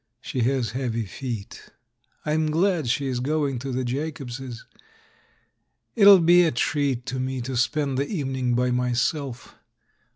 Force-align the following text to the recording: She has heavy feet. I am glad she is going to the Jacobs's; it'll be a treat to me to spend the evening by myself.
She 0.19 0.39
has 0.41 0.71
heavy 0.71 1.05
feet. 1.05 1.69
I 2.25 2.33
am 2.33 2.49
glad 2.49 2.89
she 2.89 3.05
is 3.05 3.19
going 3.19 3.59
to 3.59 3.71
the 3.71 3.83
Jacobs's; 3.83 4.65
it'll 5.95 6.17
be 6.21 6.43
a 6.43 6.49
treat 6.49 7.05
to 7.05 7.19
me 7.19 7.39
to 7.41 7.55
spend 7.55 7.99
the 7.99 8.07
evening 8.07 8.55
by 8.55 8.71
myself. 8.71 9.53